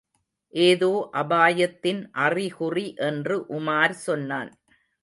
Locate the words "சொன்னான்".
4.07-4.51